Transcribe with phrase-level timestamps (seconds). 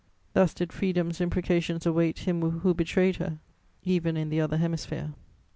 [0.33, 3.37] Thus did freedom's imprecations await him who betrayed her,
[3.83, 5.13] even in the other hemisphere.